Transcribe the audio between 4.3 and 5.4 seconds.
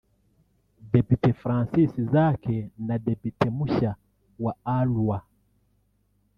wa Arua